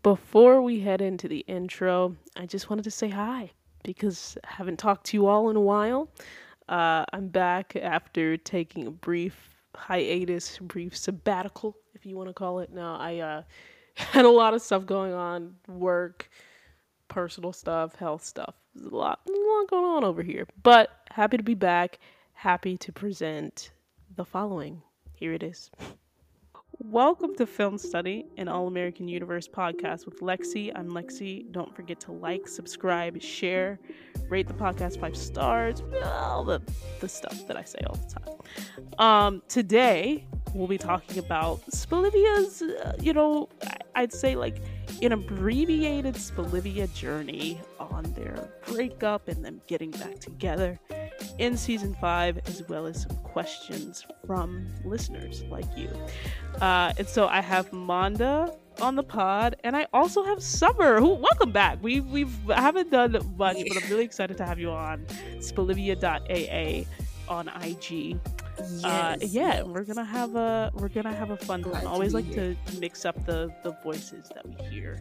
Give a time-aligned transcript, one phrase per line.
[0.00, 3.50] Before we head into the intro, I just wanted to say hi
[3.82, 6.08] because I haven't talked to you all in a while.
[6.66, 9.36] Uh, I'm back after taking a brief
[9.74, 12.72] hiatus, brief sabbatical, if you want to call it.
[12.72, 13.42] Now, I uh,
[13.96, 16.30] had a lot of stuff going on work,
[17.08, 18.54] personal stuff, health stuff.
[18.74, 20.46] There's a lot, a lot going on over here.
[20.62, 21.98] But happy to be back.
[22.32, 23.72] Happy to present
[24.16, 24.80] the following.
[25.12, 25.70] Here it is.
[26.78, 30.72] Welcome to Film Study, an All American Universe podcast with Lexi.
[30.74, 31.50] I'm Lexi.
[31.52, 33.78] Don't forget to like, subscribe, share,
[34.28, 36.62] rate the podcast five stars, all the,
[37.00, 38.98] the stuff that I say all the time.
[38.98, 43.48] Um, today, we'll be talking about Spelivia's, uh, you know,
[43.94, 44.56] I'd say like
[45.02, 50.78] an abbreviated Spelivia journey on their breakup and them getting back together
[51.38, 55.88] in season five, as well as some questions from listeners like you.
[56.60, 61.00] Uh, and so I have Monda on the pod, and I also have Summer.
[61.00, 61.78] Who welcome back.
[61.82, 65.04] We we've haven't done much, but I'm really excited to have you on
[65.38, 66.86] Spelivia.aa
[67.28, 68.18] on IG.
[68.58, 68.84] Yes.
[68.84, 71.74] Uh, yeah, we're gonna have a we're gonna have a fun time.
[71.74, 72.56] I always like here.
[72.66, 74.98] to mix up the the voices that we hear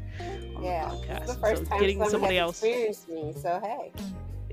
[0.56, 1.28] on yeah, the podcast.
[1.28, 3.92] The first so time getting somebody else experienced me, so hey.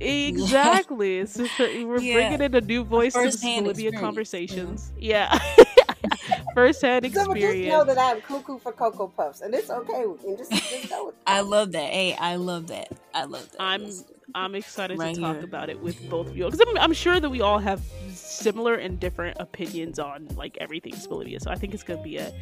[0.01, 1.19] Exactly.
[1.21, 2.15] It's just, we're yeah.
[2.15, 4.93] bringing in a new voice to the Olivia conversations.
[4.99, 5.37] Yeah.
[6.55, 7.41] First hand experience.
[7.41, 10.07] So just know that I'm cuckoo for Cocoa Puffs, and it's okay.
[10.07, 11.91] We can just, just go I love that.
[11.93, 12.93] Hey, I love that.
[13.15, 13.61] I love that.
[13.61, 13.91] I'm
[14.35, 15.45] I'm excited right to talk here.
[15.45, 17.81] about it with both of you because I'm, I'm sure that we all have
[18.29, 21.41] similar and different opinions on like everything Bolivia.
[21.41, 22.33] So I think it's gonna be a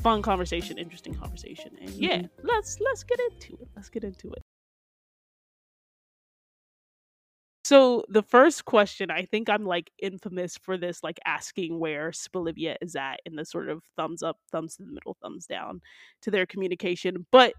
[0.00, 2.46] fun conversation, interesting conversation, and yeah, mm-hmm.
[2.46, 3.68] let's let's get into it.
[3.76, 4.42] Let's get into it.
[7.64, 12.76] So the first question, I think I'm like infamous for this, like asking where Spelivia
[12.82, 15.80] is at in the sort of thumbs up, thumbs to the middle, thumbs down
[16.22, 17.26] to their communication.
[17.32, 17.54] But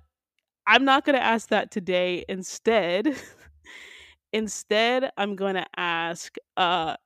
[0.67, 2.23] I'm not to ask that today.
[2.29, 3.15] Instead,
[4.33, 6.97] instead, I'm to ask, uh,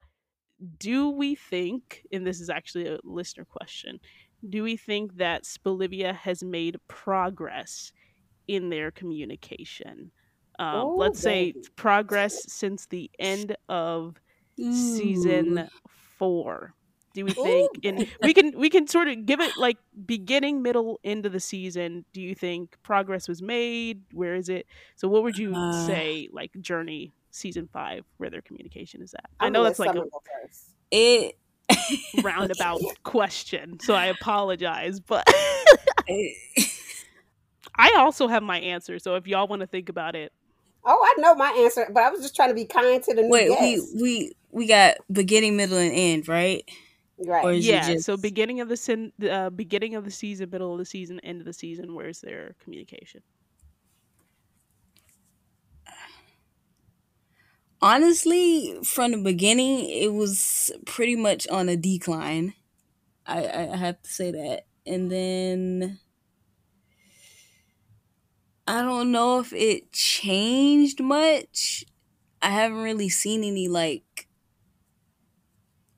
[0.78, 4.00] do we think, and this is actually a listener question,
[4.48, 7.92] do we think that Spelivia has made progress
[8.48, 10.12] in their communication?
[10.58, 14.20] Um, oh, let's say progress since the end of
[14.60, 14.74] Ooh.
[14.74, 15.70] season
[16.18, 16.74] four.
[17.14, 17.72] Do we think?
[17.78, 17.90] Ooh.
[17.90, 21.40] And we can we can sort of give it like beginning, middle, end of the
[21.40, 22.06] season.
[22.14, 24.04] Do you think progress was made?
[24.14, 24.68] Where is it?
[24.96, 29.30] So, what would you uh, say like journey season five where their communication is at?
[29.40, 30.04] i know that's like a
[30.92, 31.38] it
[32.24, 35.24] roundabout question, so I apologize, but.
[37.76, 40.34] I also have my answer, so if y'all want to think about it,
[40.86, 43.22] Oh, I know my answer, but I was just trying to be kind to the
[43.22, 43.92] new Wait, guests.
[43.94, 46.68] we we we got beginning, middle, and end, right?
[47.18, 47.62] Right.
[47.62, 47.86] yeah.
[47.86, 48.06] Just...
[48.06, 51.42] So beginning of the sin, uh, beginning of the season, middle of the season, end
[51.42, 51.94] of the season.
[51.94, 53.22] Where's their communication?
[57.82, 62.54] Honestly, from the beginning, it was pretty much on a decline.
[63.26, 66.00] I I have to say that, and then
[68.68, 71.86] I don't know if it changed much.
[72.42, 74.28] I haven't really seen any like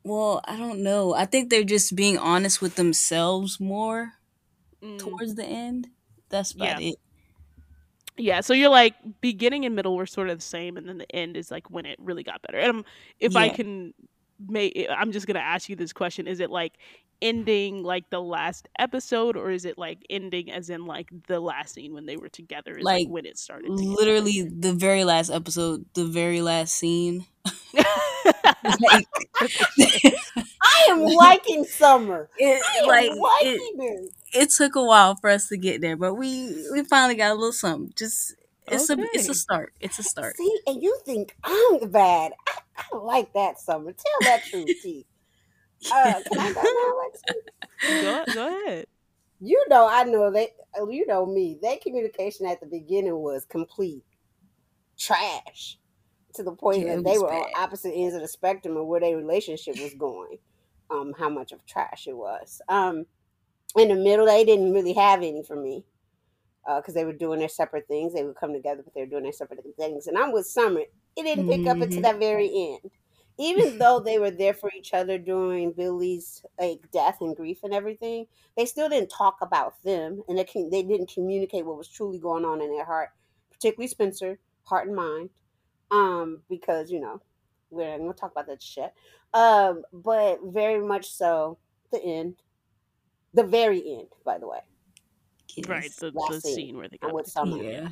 [0.03, 1.13] well, I don't know.
[1.13, 4.13] I think they're just being honest with themselves more
[4.81, 4.97] mm.
[4.97, 5.89] towards the end.
[6.29, 6.89] That's about yeah.
[6.91, 6.95] it.
[8.21, 11.15] Yeah, so you're like beginning and middle were sort of the same, and then the
[11.15, 12.59] end is like when it really got better.
[12.59, 12.85] And
[13.19, 13.39] if yeah.
[13.39, 13.93] I can,
[14.47, 16.73] may I'm just gonna ask you this question: Is it like
[17.21, 21.75] ending like the last episode or is it like ending as in like the last
[21.75, 25.85] scene when they were together like, like, when it started literally the very last episode
[25.93, 27.25] the very last scene.
[28.63, 29.07] Like,
[30.61, 32.29] i am liking summer.
[32.37, 33.11] It, like
[33.41, 37.31] it, it, took a while for us to get there but we we finally got
[37.31, 37.93] a little something.
[37.95, 38.35] Just
[38.67, 39.01] it's okay.
[39.01, 40.37] a it's a start it's a start.
[40.37, 42.33] See and you think i'm bad.
[42.47, 43.91] I, I like that summer.
[43.93, 45.05] Tell that truth T.
[45.91, 46.61] Uh, can I go
[47.83, 48.85] now, go, go ahead.
[49.39, 50.49] You know, I know they.
[50.77, 51.57] You know me.
[51.61, 54.03] That communication at the beginning was complete
[54.97, 55.77] trash
[56.35, 57.43] to the point yeah, that they were bad.
[57.43, 60.37] on opposite ends of the spectrum of where their relationship was going.
[60.91, 62.61] Um, how much of trash it was.
[62.67, 63.05] Um,
[63.77, 65.85] in the middle, they didn't really have any for me
[66.65, 68.13] because uh, they were doing their separate things.
[68.13, 70.07] They would come together, but they were doing their separate things.
[70.07, 70.81] And I'm with Summer.
[71.15, 71.69] It didn't pick mm-hmm.
[71.69, 72.91] up until that very end
[73.37, 77.73] even though they were there for each other during Billy's like death and grief and
[77.73, 81.87] everything, they still didn't talk about them, and they can, they didn't communicate what was
[81.87, 83.09] truly going on in their heart,
[83.51, 85.29] particularly Spencer, heart and mind,
[85.91, 87.21] um, because you know
[87.69, 88.93] we're not gonna talk about that shit,
[89.33, 91.57] um, but very much so
[91.91, 92.35] the end,
[93.33, 94.59] the very end, by the way.
[95.55, 95.67] Yes.
[95.67, 96.55] Right, the, the scene.
[96.55, 96.77] scene.
[96.77, 97.13] where they go.
[97.13, 97.61] with summer.
[97.61, 97.89] Yeah.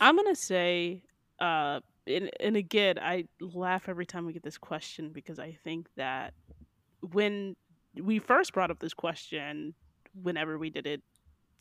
[0.00, 1.02] I'm gonna say,
[1.40, 5.88] uh, and, and again, I laugh every time we get this question because I think
[5.96, 6.34] that
[7.00, 7.56] when
[8.00, 9.74] we first brought up this question,
[10.22, 11.02] whenever we did it,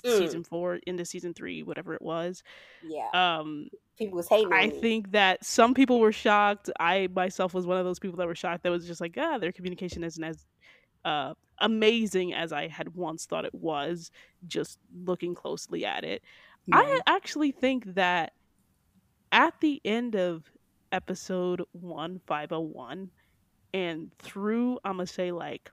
[0.03, 0.17] mm.
[0.17, 2.43] season four into season three, whatever it was,
[2.83, 4.53] yeah, um, people was hating.
[4.53, 6.69] I think that some people were shocked.
[6.79, 8.63] I myself was one of those people that were shocked.
[8.63, 10.45] That was just like, ah, their communication isn't as
[11.05, 14.11] uh, amazing as I had once thought it was.
[14.47, 16.23] Just looking closely at it,
[16.67, 16.77] yeah.
[16.77, 18.33] I actually think that
[19.31, 20.43] at the end of
[20.91, 23.09] episode 1501
[23.73, 25.71] and through i'm gonna say like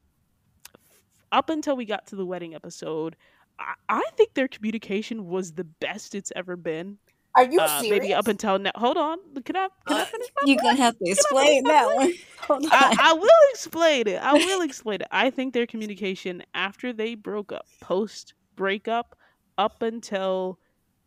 [1.32, 3.16] up until we got to the wedding episode
[3.58, 6.98] i, I think their communication was the best it's ever been
[7.36, 7.90] are you uh, serious?
[7.90, 8.70] Maybe up until now.
[8.76, 9.18] Hold on.
[9.44, 9.68] Can I?
[9.86, 10.28] Can I finish?
[10.36, 10.42] My?
[10.46, 12.12] You're gonna have to explain that one.
[12.48, 12.64] On.
[12.70, 14.22] I, I, will explain it.
[14.22, 15.08] I will explain it.
[15.10, 19.16] I think their communication after they broke up, post breakup,
[19.56, 20.58] up until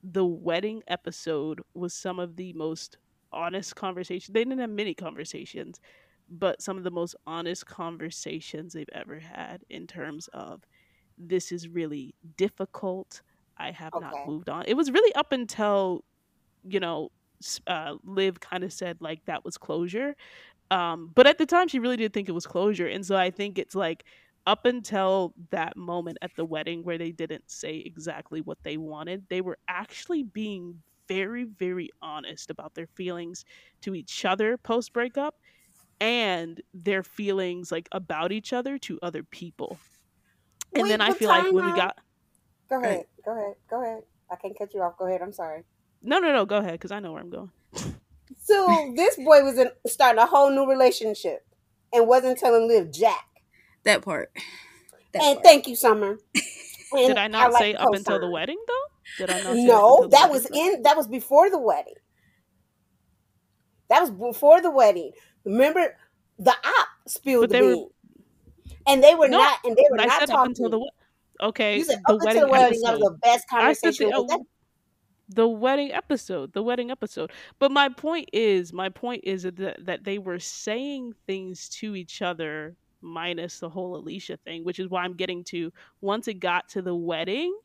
[0.04, 2.98] the wedding episode was some of the most
[3.32, 4.34] honest conversations.
[4.34, 5.80] They didn't have many conversations,
[6.30, 10.66] but some of the most honest conversations they've ever had in terms of
[11.18, 13.22] this is really difficult.
[13.58, 14.06] I have okay.
[14.06, 14.66] not moved on.
[14.68, 16.04] It was really up until,
[16.64, 17.12] you know,
[17.68, 20.16] uh, Liv kind of said like that was closure.
[20.70, 22.88] Um, but at the time, she really did think it was closure.
[22.88, 24.04] And so I think it's like
[24.48, 29.26] up until that moment at the wedding where they didn't say exactly what they wanted,
[29.30, 33.46] they were actually being very, very honest about their feelings
[33.82, 35.36] to each other post breakup
[36.00, 39.78] and their feelings like about each other to other people.
[40.74, 41.98] And Wait, then I feel like when we got
[42.70, 43.06] Go ahead.
[43.24, 43.56] Go ahead.
[43.70, 44.04] Go ahead.
[44.30, 44.98] I can't cut you off.
[44.98, 45.22] Go ahead.
[45.22, 45.64] I'm sorry.
[46.02, 46.46] No, no, no.
[46.46, 47.52] Go ahead because I know where I'm going.
[48.44, 51.46] so this boy was in, starting a whole new relationship
[51.94, 53.26] and wasn't telling Liv Jack.
[53.88, 54.32] That part.
[55.14, 55.44] That and part.
[55.46, 56.20] thank you, Summer.
[56.94, 59.26] And Did I not I like say up until the wedding though?
[59.26, 59.56] Did I not?
[59.58, 60.84] no, that was in.
[60.84, 61.96] That was before the wedding.
[63.90, 65.12] That was before the wedding.
[65.44, 65.98] Remember,
[66.40, 67.90] the op spilled the beans,
[68.88, 69.60] and they were no, not.
[69.66, 70.34] And they were not talking.
[70.34, 70.92] Up until the,
[71.42, 74.10] okay, you said the wedding, the wedding that was the best conversation.
[74.10, 74.46] The,
[75.28, 80.06] the wedding episode the wedding episode but my point is my point is that, that
[80.06, 82.78] they were saying things to each other
[83.08, 85.72] minus the whole Alicia thing, which is why I'm getting to
[86.02, 87.58] once it got to the wedding,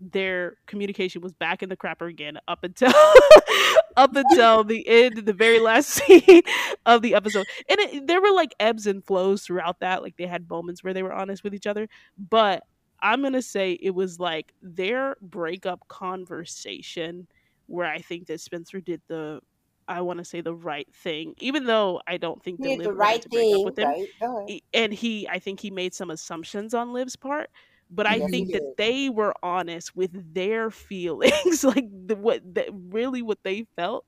[0.00, 2.92] their communication was back in the crapper again up until
[3.96, 6.42] up until the end the very last scene
[6.86, 7.46] of the episode.
[7.68, 10.94] And it, there were like ebbs and flows throughout that like they had moments where
[10.94, 12.64] they were honest with each other but
[13.00, 17.26] i'm gonna say it was like their breakup conversation
[17.66, 19.40] where i think that spencer did the
[19.88, 23.24] I want to say the right thing, even though I don't think the, the right
[23.24, 23.64] thing.
[23.64, 24.06] with him.
[24.20, 24.62] Right.
[24.74, 27.50] And he, I think he made some assumptions on Liv's part,
[27.90, 32.66] but I yes, think that they were honest with their feelings, like the, what the,
[32.90, 34.04] really what they felt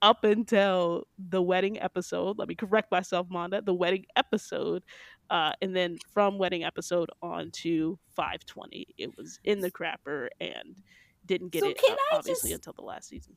[0.00, 2.38] up until the wedding episode.
[2.38, 3.64] Let me correct myself, Monda.
[3.64, 4.84] The wedding episode,
[5.28, 10.76] uh, and then from wedding episode on to 520, it was in the crapper and
[11.26, 11.80] didn't get so it
[12.12, 12.66] obviously just...
[12.66, 13.36] until the last season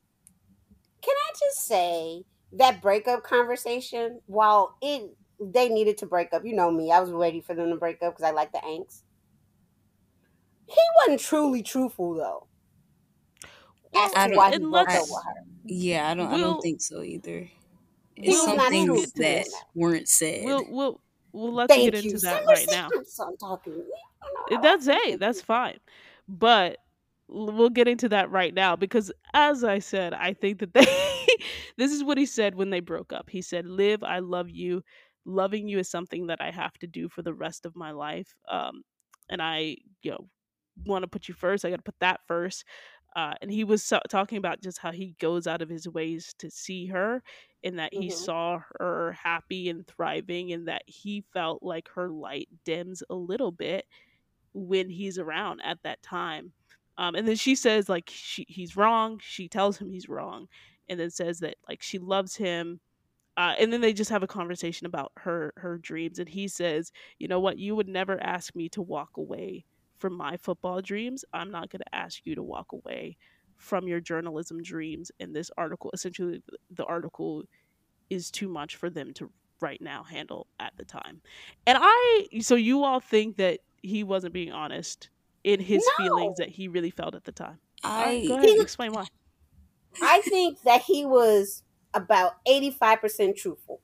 [1.38, 2.22] just say
[2.52, 5.10] that breakup conversation, while it
[5.40, 8.02] they needed to break up, you know me, I was ready for them to break
[8.02, 9.02] up because I like the angst.
[10.66, 12.46] He wasn't truly truthful though.
[13.96, 15.34] As to why he broke up with her.
[15.64, 16.30] Yeah, I don't.
[16.30, 17.48] We'll, I don't think so either.
[18.16, 20.44] It's some things that weren't said.
[20.44, 21.00] We'll, we'll,
[21.32, 22.18] we'll let's Thank get into you.
[22.20, 22.88] that right now.
[23.20, 23.82] I'm talking.
[24.50, 25.78] Eh, that's hey, that's fine.
[26.28, 26.78] But
[27.28, 30.84] we'll get into that right now because as i said i think that they
[31.76, 33.28] this is what he said when they broke up.
[33.30, 34.82] He said liv i love you.
[35.26, 38.34] Loving you is something that i have to do for the rest of my life
[38.48, 38.82] um
[39.30, 40.28] and i you know
[40.84, 41.64] want to put you first.
[41.64, 42.64] I got to put that first.
[43.16, 46.34] Uh, and he was so- talking about just how he goes out of his ways
[46.38, 47.22] to see her
[47.62, 48.16] and that he mm-hmm.
[48.16, 53.52] saw her happy and thriving and that he felt like her light dims a little
[53.52, 53.86] bit
[54.52, 56.52] when he's around at that time.
[56.98, 59.20] Um, and then she says like she, he's wrong.
[59.22, 60.48] She tells him he's wrong,
[60.88, 62.80] and then says that like she loves him.
[63.36, 66.92] Uh, and then they just have a conversation about her her dreams, and he says,
[67.18, 67.58] "You know what?
[67.58, 69.64] You would never ask me to walk away
[69.98, 71.24] from my football dreams.
[71.32, 73.16] I'm not going to ask you to walk away
[73.56, 77.42] from your journalism dreams." And this article, essentially, the article
[78.08, 81.20] is too much for them to right now handle at the time.
[81.66, 85.10] And I, so you all think that he wasn't being honest
[85.42, 86.04] in his no.
[86.04, 87.58] feelings that he really felt at the time.
[87.82, 89.06] I go ahead he, explain why.
[90.02, 93.80] I think that he was about eighty five percent truthful.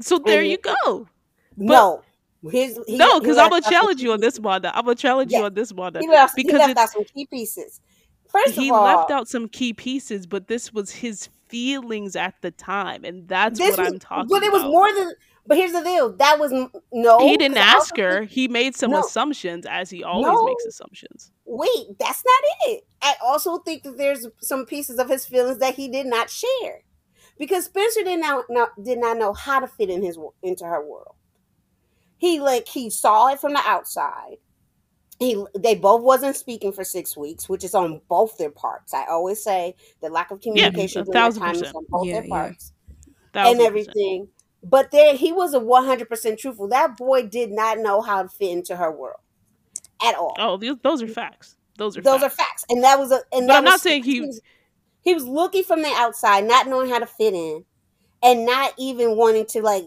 [0.00, 1.08] So there and, you go.
[1.56, 2.02] But, no,
[2.50, 4.64] His, he, no, because I'm gonna challenge you on this one.
[4.64, 7.26] I'm gonna challenge you on this one he left, because he left out some key
[7.26, 7.80] pieces.
[8.28, 12.50] First he all, left out some key pieces, but this was his feelings at the
[12.52, 14.26] time, and that's what was, I'm talking.
[14.26, 14.40] About.
[14.40, 14.70] But it was about.
[14.70, 15.12] more than.
[15.46, 16.52] But here's the deal: that was
[16.92, 17.18] no.
[17.18, 18.22] He didn't ask her.
[18.22, 21.32] He made some no, assumptions, as he always no, makes assumptions.
[21.44, 22.84] Wait, that's not it.
[23.02, 26.82] I also think that there's some pieces of his feelings that he did not share,
[27.38, 30.86] because Spencer did not, not did not know how to fit in his into her
[30.86, 31.14] world.
[32.18, 34.36] He like he saw it from the outside
[35.20, 38.94] he they both wasn't speaking for six weeks, which is on both their parts.
[38.94, 42.28] I always say the lack of communication yeah, during time is on both yeah, their
[42.28, 42.72] parts
[43.34, 43.50] yeah.
[43.50, 44.28] and everything.
[44.62, 46.68] But there, he was a one hundred percent truthful.
[46.68, 49.20] That boy did not know how to fit into her world
[50.04, 50.34] at all.
[50.38, 51.56] Oh, those are facts.
[51.78, 52.34] Those are those facts.
[52.34, 53.20] are facts, and that was a.
[53.32, 54.40] And but I'm was, not saying he, he was,
[55.00, 57.64] he was looking from the outside, not knowing how to fit in,
[58.22, 59.84] and not even wanting to like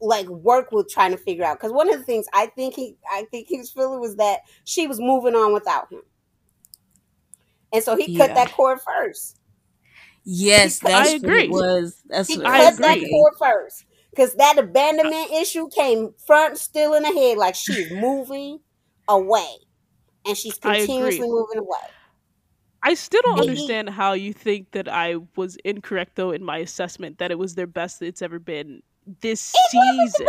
[0.00, 2.96] like work with trying to figure out because one of the things I think he
[3.10, 6.02] I think he was feeling was that she was moving on without him,
[7.72, 8.26] and so he yeah.
[8.26, 9.40] cut that cord first.
[10.24, 11.48] Yes, cut, I agree.
[11.48, 17.02] was that's he cut that cord first because that abandonment issue came front still in
[17.02, 18.60] the head, like she's moving
[19.08, 19.56] away,
[20.26, 21.78] and she's continuously moving away.
[22.82, 27.18] I still don't understand how you think that I was incorrect though in my assessment
[27.18, 28.82] that it was their best it's ever been
[29.20, 29.40] this
[29.70, 30.26] season.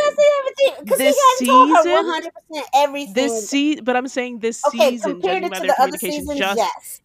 [0.86, 3.14] This season, one hundred percent everything.
[3.14, 7.02] This season, but I'm saying this okay, season, judging by their communication, seasons, just yes.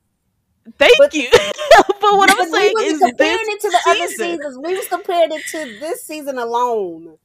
[0.79, 1.29] Thank but, you.
[1.87, 4.03] but what I'm saying is comparing it to the season.
[4.03, 4.59] other seasons.
[4.63, 7.17] We was comparing it to this season alone.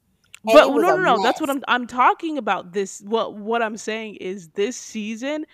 [0.43, 1.15] But no, no, no.
[1.17, 1.23] Mess.
[1.23, 1.63] That's what I'm.
[1.67, 2.73] I'm talking about.
[2.73, 3.01] This.
[3.01, 5.45] What what I'm saying is this season.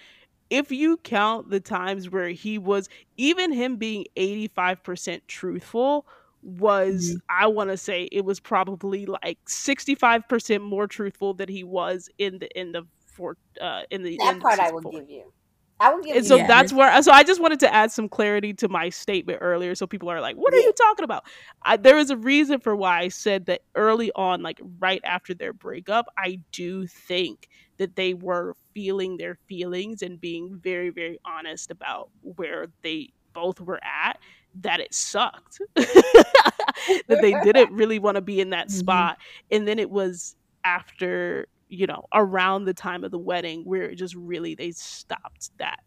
[0.50, 6.08] If you count the times where he was, even him being 85% truthful,
[6.42, 7.18] was mm-hmm.
[7.30, 12.40] I want to say it was probably like 65% more truthful than he was in
[12.40, 14.94] the in the for uh in the that part I will four.
[14.94, 15.32] give you.
[15.80, 16.48] I will give and you so yeah.
[16.48, 19.88] that's where so I just wanted to add some clarity to my statement earlier so
[19.88, 21.26] people are like what are you talking about
[21.64, 25.34] I, there is a reason for why I said that early on like right after
[25.34, 31.20] their breakup I do think that they were feeling their feelings and being very very
[31.24, 34.20] honest about where they both were at
[34.62, 38.80] that it sucked that they didn't really want to be in that mm-hmm.
[38.80, 39.18] spot
[39.52, 43.96] and then it was after you know around the time of the wedding where it
[43.96, 45.80] just really they stopped that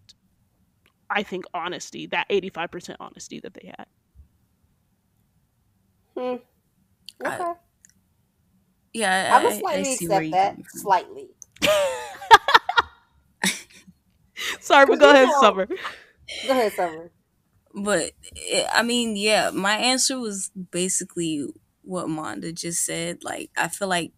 [1.10, 3.86] i think honesty that 85% honesty that they had.
[6.16, 6.36] Hmm.
[7.26, 7.42] okay.
[7.44, 7.54] I,
[8.92, 11.28] yeah i, I would slightly I accept that slightly.
[14.60, 15.66] Sorry but go ahead know, summer.
[15.66, 17.10] Go ahead summer.
[17.74, 18.12] But
[18.72, 21.46] I mean, yeah, my answer was basically
[21.82, 23.24] what Monda just said.
[23.24, 24.12] Like, I feel like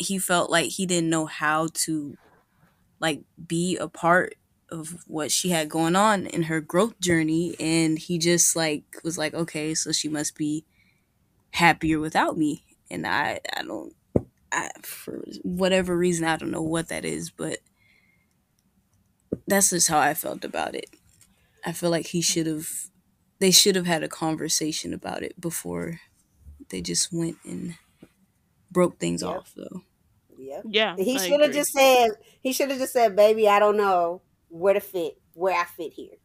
[0.00, 2.16] he felt like he didn't know how to
[3.00, 4.34] like be a part
[4.70, 9.18] of what she had going on in her growth journey and he just like was
[9.18, 10.64] like okay so she must be
[11.52, 13.92] happier without me and i i don't
[14.52, 17.58] i for whatever reason i don't know what that is but
[19.48, 20.88] that's just how i felt about it
[21.64, 22.68] I feel like he should have
[23.38, 26.00] they should have had a conversation about it before
[26.68, 27.76] they just went and
[28.70, 29.30] broke things yep.
[29.30, 29.82] off though.
[30.68, 30.96] Yeah.
[30.96, 34.74] He should have just said he should have just said, Baby, I don't know where
[34.74, 36.16] to fit, where I fit here.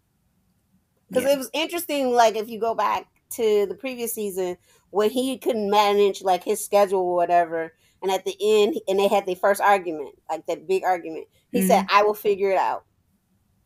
[1.10, 1.34] Because yeah.
[1.34, 4.58] it was interesting, like if you go back to the previous season
[4.89, 9.08] when he couldn't manage like his schedule or whatever, and at the end and they
[9.08, 11.27] had their first argument, like that big argument.
[11.51, 11.67] He mm-hmm.
[11.67, 12.86] said, I will figure it out.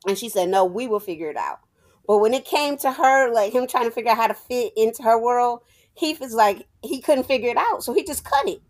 [0.08, 1.60] And she said, No, we will figure it out.
[2.08, 4.74] But when it came to her, like him trying to figure out how to fit
[4.76, 5.62] into her world,
[5.94, 7.84] he was like, he couldn't figure it out.
[7.84, 8.62] So he just cut it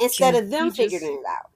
[0.00, 1.50] instead yeah, of them figuring it out.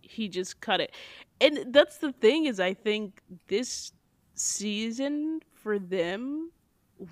[0.00, 0.92] He just cut it.
[1.40, 3.92] And that's the thing is I think this
[4.34, 6.50] season for them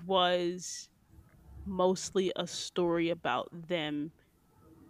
[0.05, 0.89] was
[1.65, 4.11] mostly a story about them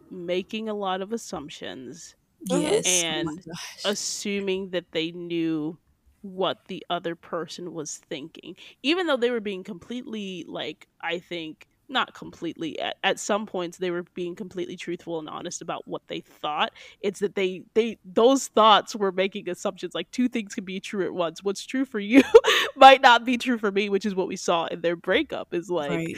[0.10, 2.16] making a lot of assumptions
[2.50, 2.62] mm-hmm.
[2.62, 2.86] yes.
[2.86, 5.78] Oh and oh assuming that they knew
[6.22, 11.68] what the other person was thinking even though they were being completely like i think
[11.94, 16.02] not completely at, at some points they were being completely truthful and honest about what
[16.08, 16.72] they thought
[17.02, 21.06] it's that they they those thoughts were making assumptions like two things can be true
[21.06, 22.22] at once what's true for you
[22.76, 25.70] might not be true for me which is what we saw in their breakup is
[25.70, 26.18] like right.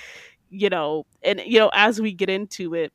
[0.50, 2.92] you know and you know as we get into it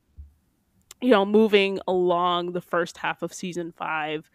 [1.01, 4.31] you know moving along the first half of season 5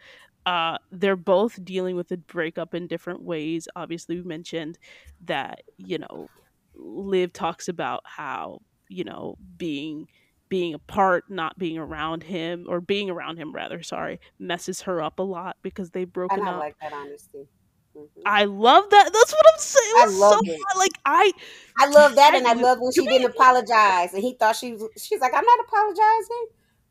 [0.46, 3.66] uh, they're both dealing with the breakup in different ways.
[3.74, 4.78] Obviously, we mentioned
[5.24, 6.28] that, you know,
[6.76, 10.08] Liv talks about how, you know, being
[10.48, 15.18] being apart, not being around him, or being around him rather, sorry, messes her up
[15.18, 16.60] a lot because they've broken and I up.
[16.60, 17.48] like that honesty.
[17.96, 18.20] Mm-hmm.
[18.26, 19.10] I love that.
[19.12, 19.94] That's what I'm saying.
[19.96, 20.60] It I love so, it.
[20.76, 21.32] Like I,
[21.78, 24.72] I love that, I, and I love when she didn't apologize, and he thought she
[24.72, 24.88] was.
[25.02, 26.46] She's like, I'm not apologizing.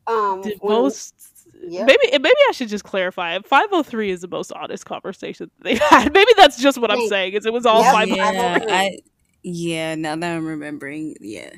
[0.08, 1.14] Um, the most.
[1.62, 1.88] Yep.
[1.88, 3.38] Maybe maybe I should just clarify.
[3.46, 6.12] Five hundred three is the most honest conversation they had.
[6.14, 7.34] Maybe that's just what I'm saying.
[7.34, 7.94] Is it was all yep.
[7.94, 8.68] five hundred oh three.
[8.68, 8.90] Yeah,
[9.46, 11.52] yeah, now that I'm remembering, yeah.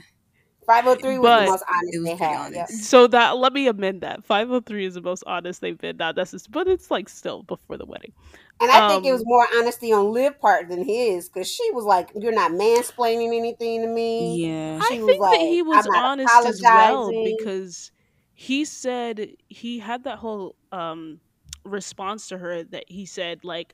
[0.65, 2.53] 503 was but the most honest they had.
[2.53, 2.67] Yep.
[2.67, 4.25] So that let me amend that.
[4.25, 5.95] 503 is the most honest they've been.
[5.95, 8.11] Not necessarily, but it's like still before the wedding.
[8.59, 11.49] And I um, think it was um, more honesty on Liv part than his because
[11.49, 15.47] she was like, "You're not mansplaining anything to me." Yeah, she I think like, that
[15.47, 17.91] he was honest as well because
[18.33, 21.21] he said he had that whole um
[21.63, 23.73] response to her that he said like,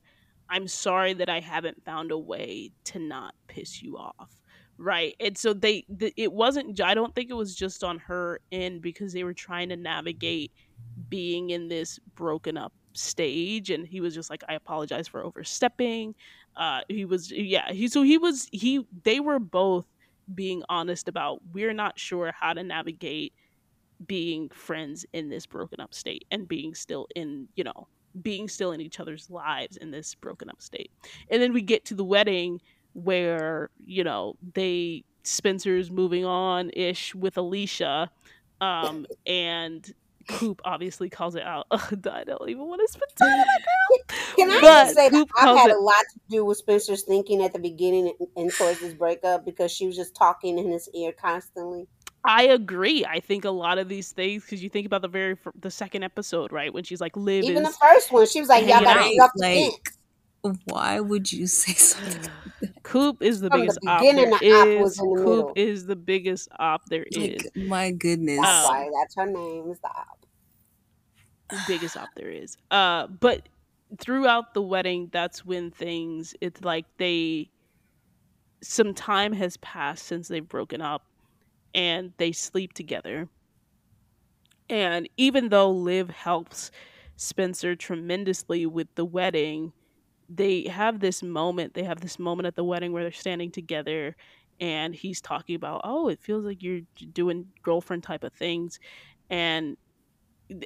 [0.49, 4.37] "I'm sorry that I haven't found a way to not piss you off."
[4.77, 8.39] right and so they the, it wasn't i don't think it was just on her
[8.51, 10.51] end because they were trying to navigate
[11.09, 16.13] being in this broken up stage and he was just like i apologize for overstepping
[16.55, 19.87] uh he was yeah he so he was he they were both
[20.33, 23.33] being honest about we're not sure how to navigate
[24.05, 27.87] being friends in this broken up state and being still in you know
[28.21, 30.91] being still in each other's lives in this broken up state
[31.29, 32.61] and then we get to the wedding
[32.93, 38.11] where you know they Spencer's moving on ish with Alicia,
[38.61, 39.93] um, and
[40.27, 41.65] Coop obviously calls it out.
[41.71, 44.35] I don't even want to spend time with that girl.
[44.35, 45.77] Can I but just say Coop that I've had it...
[45.77, 49.71] a lot to do with Spencer's thinking at the beginning and towards this breakup because
[49.71, 51.87] she was just talking in his ear constantly.
[52.25, 53.05] I agree.
[53.05, 56.03] I think a lot of these things because you think about the very the second
[56.03, 59.03] episode, right, when she's like, "Liv." Even the first one, she was like, "Y'all got
[59.03, 59.73] to up like,
[60.65, 62.31] why would you say something?
[62.83, 64.99] Coop is the From biggest the op there the is.
[64.99, 67.43] Op the Coop is the biggest op there is.
[67.55, 68.39] Like, my goodness.
[68.41, 70.25] That's um, why that's her name is the op.
[71.67, 72.57] Biggest op there is.
[72.71, 73.47] Uh, but
[73.99, 76.35] throughout the wedding, that's when things.
[76.41, 77.49] It's like they.
[78.61, 81.03] Some time has passed since they've broken up,
[81.73, 83.29] and they sleep together.
[84.69, 86.71] And even though Liv helps
[87.15, 89.73] Spencer tremendously with the wedding
[90.29, 94.15] they have this moment they have this moment at the wedding where they're standing together
[94.59, 96.81] and he's talking about oh it feels like you're
[97.11, 98.79] doing girlfriend type of things.
[99.29, 99.77] And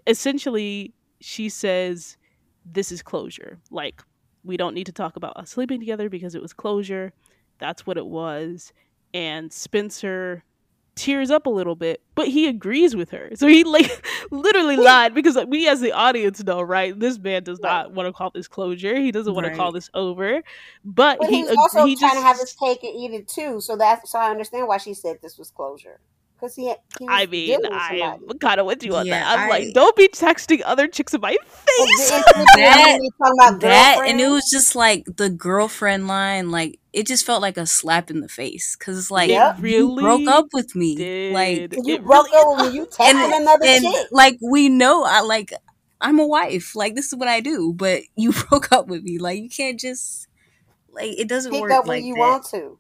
[0.06, 2.18] essentially she says
[2.66, 3.60] this is closure.
[3.72, 4.02] Like
[4.44, 7.14] we don't need to talk about us sleeping together because it was closure.
[7.60, 8.74] That's what it was.
[9.14, 10.44] And spencer
[10.98, 13.30] tears up a little bit, but he agrees with her.
[13.36, 16.98] So he like literally lied because like, we as the audience know, right?
[16.98, 17.70] This man does right.
[17.70, 19.00] not want to call this closure.
[19.00, 19.54] He doesn't want right.
[19.54, 20.42] to call this over.
[20.84, 23.28] But, but he, he's also he trying just, to have his cake and eat it
[23.28, 23.62] too.
[23.62, 26.00] So that's so I understand why she said this was closure
[26.40, 29.40] because he, he I mean, I'm kind of with you on yeah, that.
[29.40, 32.10] I'm I, like, don't be texting other chicks in my face.
[32.10, 36.52] that, that and it was just like the girlfriend line.
[36.52, 39.58] Like it just felt like a slap in the face because it's like yep.
[39.60, 40.96] really broke up with me.
[40.96, 41.32] Did.
[41.32, 42.80] Like you broke really, up with me.
[42.80, 44.08] you texting another and, chick.
[44.12, 45.54] Like we know, I like.
[46.02, 46.76] I'm a wife.
[46.76, 47.72] Like this is what I do.
[47.72, 49.20] But you broke up with me.
[49.20, 50.28] Like you can't just
[50.90, 52.20] like it doesn't Pick work up like you that.
[52.20, 52.80] want to.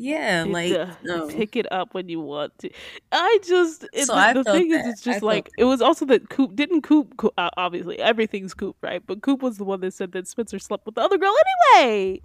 [0.00, 1.26] Yeah, like no.
[1.26, 2.70] pick it up when you want to.
[3.10, 4.86] I just it, so the, I the thing that.
[4.86, 7.98] is, it's just I like it was also that Coop didn't Coop, Coop uh, obviously
[7.98, 11.00] everything's Coop right, but Coop was the one that said that Spencer slept with the
[11.00, 11.34] other girl
[11.74, 12.20] anyway.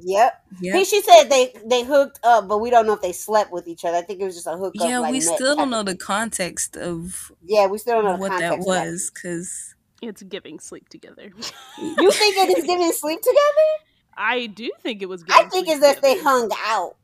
[0.00, 0.44] Yep.
[0.60, 0.84] yep.
[0.84, 3.84] She said they they hooked up, but we don't know if they slept with each
[3.84, 3.98] other.
[3.98, 6.76] I think it was just a hook Yeah, like we still don't know the context
[6.76, 7.30] of.
[7.44, 11.30] Yeah, we still don't know what that was because it's giving sleep together.
[11.78, 13.38] you think it is giving sleep together?
[14.16, 15.22] I do think it was.
[15.22, 15.34] Good.
[15.34, 16.96] I think it's that they hung out.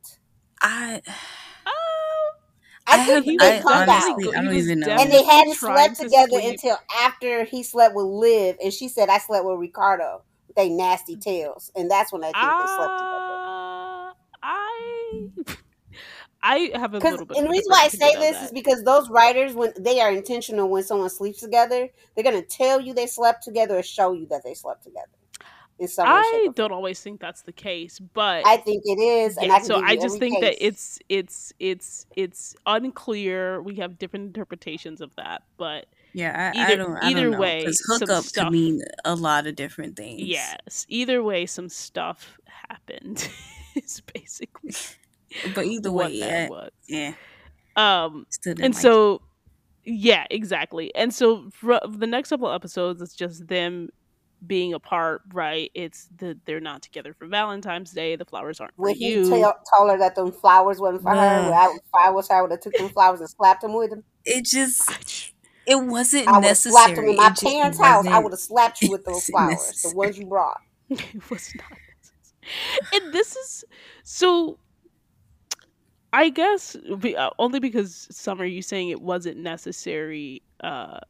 [0.61, 1.03] I.
[1.67, 2.31] Oh.
[2.87, 4.37] I, I think he I, honestly, out.
[4.37, 4.89] I don't even know.
[4.89, 9.09] And they hadn't slept together to until after he slept with Liv, and she said,
[9.09, 10.23] "I slept with Ricardo."
[10.57, 13.15] They nasty tails, and that's when I think uh, they slept together.
[13.15, 15.29] Uh, I.
[16.41, 17.37] I have a little bit.
[17.37, 18.45] And the reason why I say this that.
[18.45, 22.47] is because those writers, when they are intentional, when someone sleeps together, they're going to
[22.49, 25.18] tell you they slept together or show you that they slept together
[25.79, 29.39] in some I don't always think that's the case, but I think it is.
[29.41, 30.43] Yeah, I so I just think case.
[30.43, 33.63] that it's it's it's it's unclear.
[33.63, 37.41] We have different interpretations of that, but yeah, I, either, I don't, I either don't
[37.41, 40.23] way, because hookup stuff, could mean a lot of different things.
[40.23, 43.29] Yes, either way, some stuff happened.
[43.75, 44.75] It's basically,
[45.55, 46.73] but either way, yeah, was.
[46.89, 47.13] yeah.
[47.77, 49.15] Um, and like so.
[49.15, 49.21] It.
[49.85, 50.93] Yeah, exactly.
[50.97, 53.91] And so for the next couple episodes, it's just them
[54.47, 55.71] being apart, right?
[55.75, 58.17] It's the they're not together for Valentine's Day.
[58.17, 59.23] The flowers aren't when for you.
[59.25, 62.43] he tell, told her that them flowers wasn't for her, if I was her, I
[62.43, 64.05] would have took them flowers and slapped him with them.
[64.25, 65.33] It just
[65.67, 66.73] it wasn't I necessary.
[66.73, 68.07] Slapped him in my parents' house.
[68.07, 69.93] I would have slapped you with those flowers, necessary.
[69.93, 70.61] the ones you brought.
[70.91, 73.05] it was not necessary.
[73.05, 73.65] And this is
[74.03, 74.59] so.
[76.11, 81.01] I guess uh, only because Summer, you saying it wasn't necessary, uh,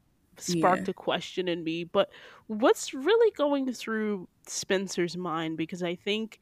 [0.41, 0.91] sparked yeah.
[0.91, 1.85] a question in me.
[1.85, 2.11] But
[2.47, 5.57] what's really going through Spencer's mind?
[5.57, 6.41] Because I think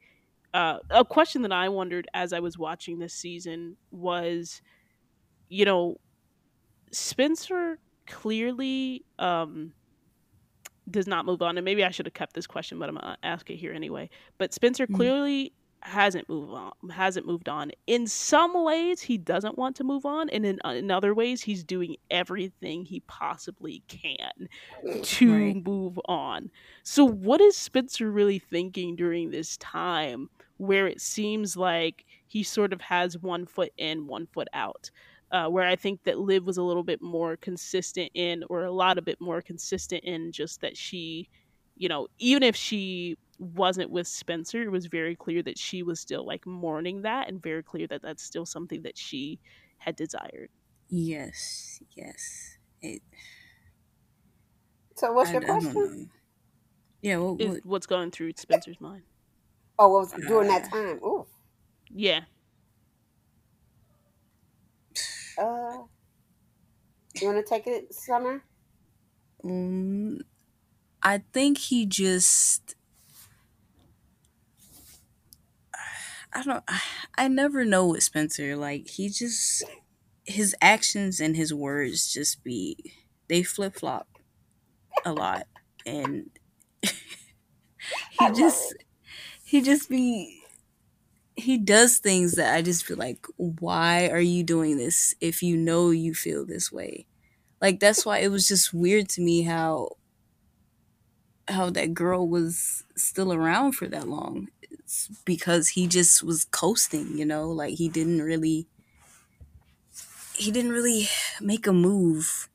[0.53, 4.61] uh, a question that I wondered as I was watching this season was,
[5.49, 5.97] you know,
[6.91, 9.73] Spencer clearly um,
[10.89, 11.57] does not move on.
[11.57, 14.09] And maybe I should have kept this question, but I'm gonna ask it here anyway.
[14.37, 14.95] But Spencer mm-hmm.
[14.95, 17.71] clearly hasn't moved on hasn't moved on.
[17.85, 21.63] In some ways he doesn't want to move on and in, in other ways he's
[21.63, 24.49] doing everything he possibly can
[25.03, 25.65] to right.
[25.65, 26.49] move on.
[26.83, 32.73] So what is spencer really thinking during this time where it seems like he sort
[32.73, 34.89] of has one foot in one foot out?
[35.29, 38.71] Uh, where i think that liv was a little bit more consistent in or a
[38.71, 41.27] lot a bit more consistent in just that she
[41.75, 45.99] you know even if she wasn't with Spencer, it was very clear that she was
[45.99, 49.39] still like mourning that and very clear that that's still something that she
[49.77, 50.49] had desired.
[50.89, 52.57] Yes, yes.
[52.81, 53.01] It,
[54.95, 56.09] so what's I, your question?
[57.01, 59.03] Yeah, what, what, what's going through Spencer's mind?
[59.77, 60.99] Oh, what was during that time?
[61.03, 61.27] Ooh.
[61.89, 62.21] Yeah.
[65.37, 65.83] Uh,
[67.21, 68.43] you want to take it, Summer?
[69.43, 70.21] Um,
[71.03, 72.75] I think he just
[76.33, 76.63] I don't
[77.17, 78.55] I never know with Spencer.
[78.55, 79.63] Like he just
[80.25, 82.93] his actions and his words just be
[83.29, 84.07] they flip flop
[85.05, 85.47] a lot
[85.85, 86.29] and
[88.19, 88.75] he just
[89.43, 90.41] he just be
[91.35, 95.57] he does things that I just feel like why are you doing this if you
[95.57, 97.07] know you feel this way?
[97.61, 99.91] Like that's why it was just weird to me how
[101.47, 104.47] how that girl was still around for that long
[105.25, 108.67] because he just was coasting, you know, like he didn't really
[110.35, 111.07] he didn't really
[111.41, 112.49] make a move.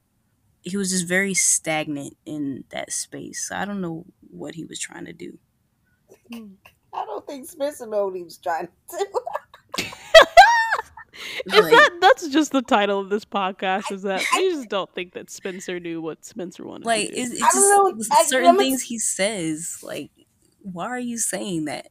[0.63, 3.51] He was just very stagnant in that space.
[3.53, 5.39] I don't know what he was trying to do.
[6.33, 9.85] I don't think Spencer knew what he was trying to do.
[11.47, 13.91] is like, that that's just the title of this podcast?
[13.91, 17.21] Is that I, just don't think that Spencer knew what Spencer wanted like, to do.
[17.21, 19.79] It's, it's just certain things he says.
[19.83, 20.11] Like
[20.63, 21.89] why are you saying that?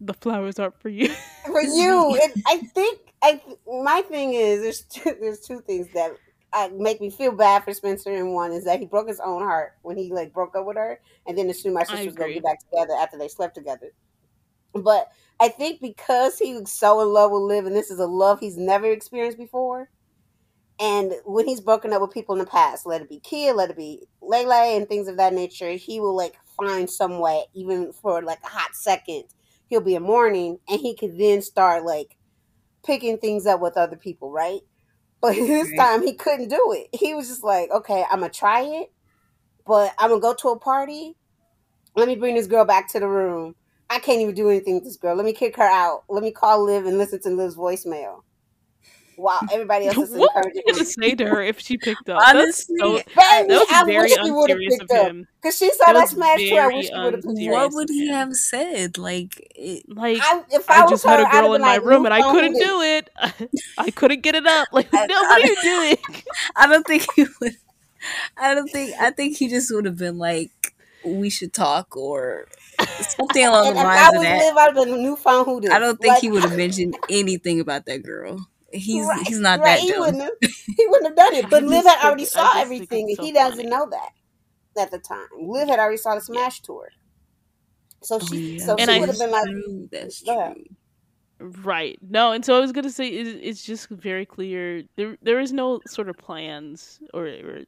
[0.00, 1.08] The flowers aren't for you.
[1.46, 6.12] for you, and I think I my thing is there's two, there's two things that
[6.52, 9.42] uh, make me feel bad for Spencer, and one is that he broke his own
[9.42, 12.32] heart when he like broke up with her, and then assumed my sister was gonna
[12.32, 13.92] get back together after they slept together.
[14.74, 15.08] But
[15.40, 18.40] I think because he was so in love with Liv, and this is a love
[18.40, 19.90] he's never experienced before,
[20.80, 23.70] and when he's broken up with people in the past, let it be Kia, let
[23.70, 27.92] it be Lele, and things of that nature, he will like find some way, even
[27.92, 29.24] for like a hot second,
[29.68, 32.16] he'll be in mourning, and he could then start like
[32.86, 34.60] picking things up with other people, right?
[35.22, 35.78] But this right.
[35.78, 36.88] time he couldn't do it.
[36.98, 38.92] He was just like, okay, I'm gonna try it,
[39.66, 41.16] but I'm gonna go to a party.
[41.96, 43.54] Let me bring this girl back to the room.
[43.90, 45.16] I can't even do anything with this girl.
[45.16, 46.04] Let me kick her out.
[46.08, 48.20] Let me call Liv and listen to Liv's voicemail
[49.16, 52.22] while everybody else is what encouraging What would say to her if she picked up?
[52.26, 55.28] Honestly, so, that was I very unserious of him.
[55.40, 56.56] Because she saw that, that smash too.
[56.56, 58.98] I wish she would have What would he have said?
[58.98, 62.04] Like, it, like I, if I, I just had a girl in my like, room
[62.04, 63.10] and I couldn't do it.
[63.78, 64.68] I couldn't get it up.
[64.72, 65.96] Like, I, no, what are you doing?
[66.56, 67.56] I don't think he would.
[68.36, 68.94] I don't think.
[69.00, 70.50] I think he just would have been like,
[71.04, 72.48] "We should talk," or
[73.00, 74.38] something along the lines of that.
[74.38, 77.86] Live, I'd been newfound who I don't think like, he would have mentioned anything about
[77.86, 79.76] that girl he's right, he's not right.
[79.76, 81.46] that he wouldn't, have, he wouldn't have done it.
[81.50, 83.70] But Liv had already saw everything, and so he doesn't funny.
[83.70, 84.10] know that
[84.82, 85.28] at the time.
[85.40, 86.66] Liv had already saw the Smash yeah.
[86.66, 86.88] tour,
[88.02, 88.64] so oh, she oh, yeah.
[88.64, 90.54] so and she would have been like, "That's true."
[91.40, 91.98] Right.
[92.08, 95.52] No, and so I was gonna say it, it's just very clear there there is
[95.52, 97.60] no sort of plans or, or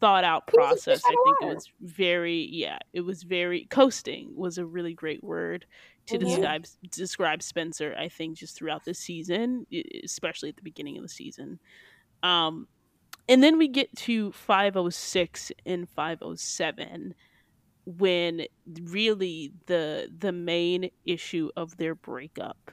[0.00, 1.02] thought out process.
[1.04, 5.66] I think it was very yeah, it was very coasting was a really great word
[6.06, 6.26] to mm-hmm.
[6.26, 7.94] describe describe Spencer.
[7.98, 9.66] I think just throughout the season,
[10.02, 11.58] especially at the beginning of the season.
[12.22, 12.68] Um,
[13.28, 17.14] and then we get to 506 and 507
[17.86, 18.46] when
[18.82, 22.70] really the the main issue of their breakup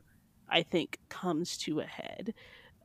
[0.52, 2.34] I think comes to a head.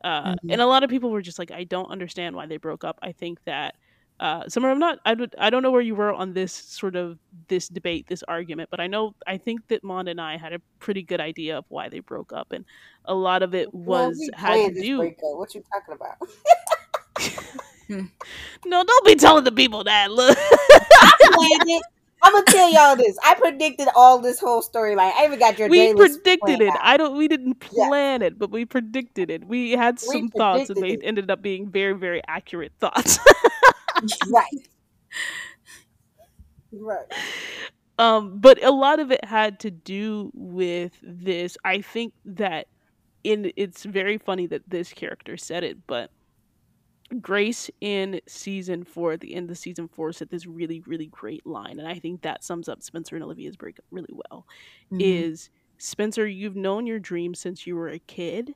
[0.03, 0.51] Uh, mm-hmm.
[0.51, 2.97] and a lot of people were just like I don't understand why they broke up.
[3.01, 3.75] I think that
[4.19, 4.99] uh, Summer, I'm not.
[5.05, 5.33] I don't.
[5.37, 8.79] I don't know where you were on this sort of this debate, this argument, but
[8.79, 9.13] I know.
[9.27, 12.33] I think that Mon and I had a pretty good idea of why they broke
[12.33, 12.65] up, and
[13.05, 14.97] a lot of it was well, had to do.
[15.21, 16.17] What you talking about?
[18.65, 20.11] no, don't be telling the people that.
[20.11, 21.83] Look, I planned it.
[22.27, 23.17] I'm gonna tell y'all this.
[23.23, 25.13] I predicted all this whole storyline.
[25.15, 25.69] I even got your.
[25.69, 26.67] We predicted it.
[26.67, 26.79] Out.
[26.81, 27.15] I don't.
[27.15, 28.27] We didn't plan yeah.
[28.27, 29.47] it, but we predicted it.
[29.47, 30.99] We had some we thoughts, and they it.
[31.03, 33.17] ended up being very, very accurate thoughts.
[34.29, 34.43] right.
[36.73, 37.05] Right.
[37.97, 41.57] Um, but a lot of it had to do with this.
[41.63, 42.67] I think that
[43.23, 46.11] in it's very funny that this character said it, but
[47.21, 51.45] Grace in season four, at the end of season four, said this really, really great
[51.45, 54.45] line, and I think that sums up Spencer and Olivia's breakup really well.
[54.91, 55.01] Mm-hmm.
[55.01, 58.55] Is Spencer, you've known your dream since you were a kid,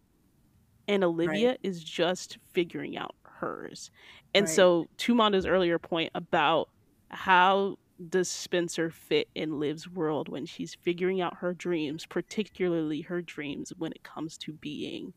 [0.87, 1.59] and Olivia right.
[1.63, 3.89] is just figuring out hers.
[4.33, 4.53] And right.
[4.53, 6.69] so, to Monda's earlier point about
[7.09, 7.77] how
[8.09, 13.71] does Spencer fit in Liv's world when she's figuring out her dreams, particularly her dreams
[13.77, 15.13] when it comes to being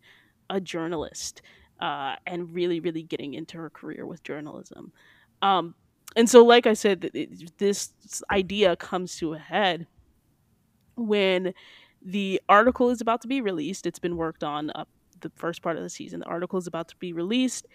[0.51, 1.42] a journalist
[1.81, 4.93] uh, and really, really getting into her career with journalism.
[5.43, 5.75] Um,
[6.17, 7.93] and so, like I said, it, this
[8.31, 9.87] idea comes to a head
[10.97, 11.55] when
[12.03, 13.87] the article is about to be released.
[13.87, 14.89] It's been worked on up
[15.21, 16.21] the first part of the season.
[16.21, 17.67] The article is about to be released,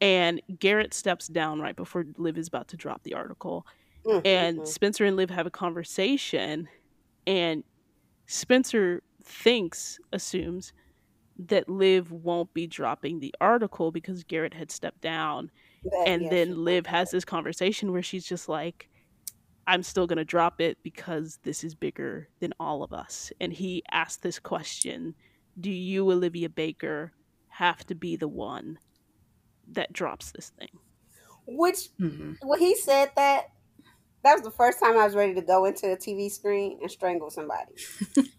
[0.00, 3.66] and Garrett steps down right before Liv is about to drop the article.
[4.04, 4.26] Mm-hmm.
[4.26, 6.68] And Spencer and Liv have a conversation,
[7.26, 7.64] and
[8.26, 10.72] Spencer thinks, assumes
[11.38, 15.50] that Liv won't be dropping the article because Garrett had stepped down.
[16.06, 18.88] and yeah, then Liv has this conversation where she's just like,
[19.66, 23.30] I'm still going to drop it because this is bigger than all of us.
[23.40, 25.14] And he asked this question
[25.60, 27.12] Do you, Olivia Baker,
[27.48, 28.78] have to be the one
[29.68, 30.70] that drops this thing?
[31.46, 32.32] Which, mm-hmm.
[32.42, 33.50] when he said that,
[34.24, 36.90] that was the first time I was ready to go into a TV screen and
[36.90, 37.72] strangle somebody.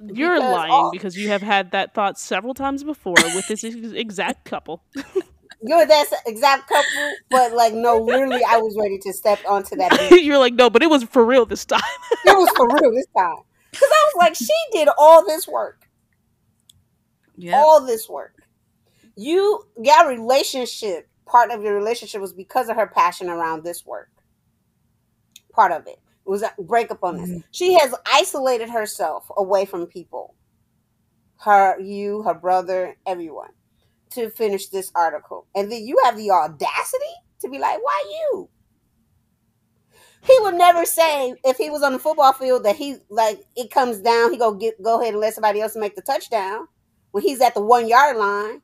[0.00, 0.90] You're because lying all...
[0.90, 4.82] because you have had that thought several times before with this exact couple.
[5.62, 10.10] You're that exact couple, but like no, literally, I was ready to step onto that.
[10.22, 11.80] You're like, no, but it was for real this time.
[12.24, 13.36] it was for real this time
[13.70, 15.88] because I was like, she did all this work,
[17.36, 18.34] yeah, all this work.
[19.16, 24.10] You, your relationship, part of your relationship was because of her passion around this work.
[25.52, 27.30] Part of it was a breakup on this.
[27.30, 27.40] Mm-hmm.
[27.50, 30.34] She has isolated herself away from people,
[31.40, 33.50] her, you, her brother, everyone,
[34.10, 35.46] to finish this article.
[35.54, 37.04] And then you have the audacity
[37.40, 38.48] to be like, why you?
[40.26, 43.70] He would never say if he was on the football field that he like it
[43.70, 46.66] comes down, he go get go ahead and let somebody else make the touchdown.
[47.12, 48.60] When he's at the one yard line,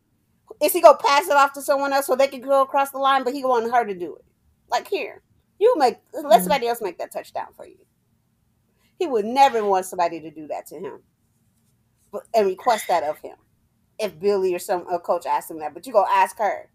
[0.60, 2.98] is he go pass it off to someone else so they can go across the
[2.98, 4.24] line, but he want her to do it?
[4.68, 5.22] Like here,
[5.62, 6.40] you make let mm-hmm.
[6.40, 7.78] somebody else make that touchdown for you.
[8.98, 11.02] He would never want somebody to do that to him,
[12.10, 13.36] but and request that of him.
[13.96, 16.68] If Billy or some coach asked him that, but you go ask her.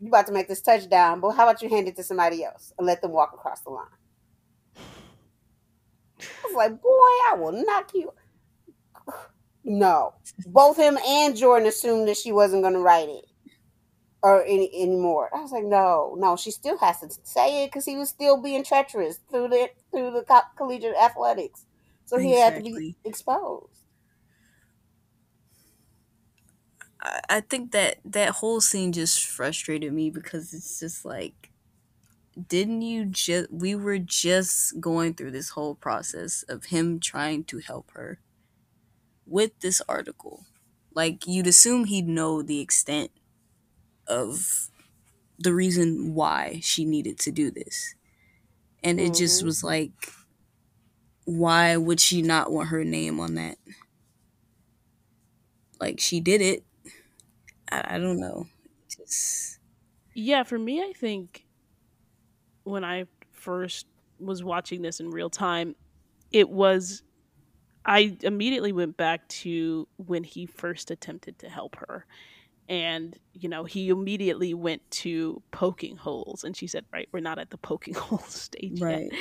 [0.00, 2.72] You about to make this touchdown, but how about you hand it to somebody else
[2.78, 3.84] and let them walk across the line?
[6.18, 8.12] I was like, boy, I will knock you.
[9.68, 10.14] No,
[10.46, 13.24] both him and Jordan assumed that she wasn't going to write it
[14.22, 15.30] or any anymore.
[15.34, 18.40] I was like, no, no, she still has to say it because he was still
[18.42, 21.66] being treacherous through the through the co- collegiate athletics,
[22.06, 23.84] so he had to be exposed.
[27.28, 31.52] I think that that whole scene just frustrated me because it's just like,
[32.48, 33.50] didn't you just?
[33.52, 38.20] We were just going through this whole process of him trying to help her
[39.26, 40.46] with this article.
[40.94, 43.10] Like you'd assume he'd know the extent
[44.08, 44.68] of
[45.38, 47.94] the reason why she needed to do this.
[48.82, 49.46] And it just mm-hmm.
[49.46, 50.12] was like,
[51.24, 53.58] why would she not want her name on that?
[55.80, 56.64] Like, she did it.
[57.70, 58.46] I, I don't know.
[58.88, 59.58] Just.
[60.14, 61.44] Yeah, for me, I think
[62.64, 63.86] when I first
[64.18, 65.74] was watching this in real time,
[66.30, 67.02] it was.
[67.84, 72.06] I immediately went back to when he first attempted to help her
[72.68, 77.38] and you know he immediately went to poking holes and she said right we're not
[77.38, 79.08] at the poking holes stage right.
[79.12, 79.20] yet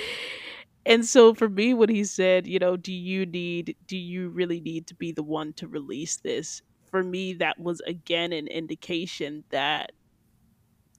[0.85, 4.59] and so for me when he said you know do you need do you really
[4.59, 6.61] need to be the one to release this?
[6.91, 9.91] For me that was again an indication that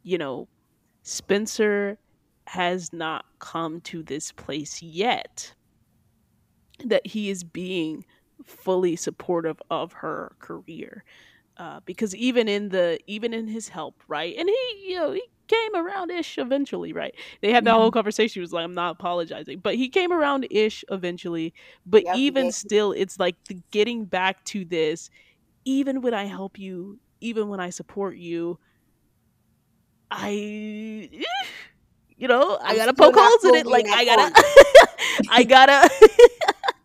[0.02, 0.48] you know
[1.02, 1.98] spencer
[2.46, 5.54] has not come to this place yet
[6.84, 8.04] that he is being
[8.44, 11.04] fully supportive of her career
[11.58, 14.34] uh, because even in the even in his help, right?
[14.38, 17.14] And he, you know, he came around ish eventually, right?
[17.40, 17.80] They had that mm-hmm.
[17.80, 18.40] whole conversation.
[18.40, 19.60] He was like, I'm not apologizing.
[19.60, 21.54] But he came around ish eventually.
[21.84, 25.10] But yep, even still, it's like the getting back to this,
[25.64, 28.58] even when I help you, even when I support you,
[30.10, 31.10] I
[32.18, 33.66] you know, I gotta poke holes in it.
[33.66, 34.42] Like I gotta
[35.30, 35.90] I gotta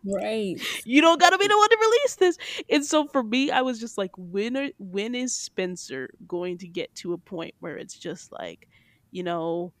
[0.04, 0.60] Right.
[0.84, 2.38] You don't gotta be the one to release this.
[2.68, 6.68] And so for me, I was just like, when are, when is Spencer going to
[6.68, 8.68] get to a point where it's just like,
[9.12, 9.72] you know,